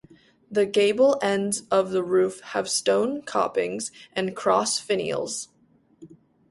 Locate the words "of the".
1.69-2.01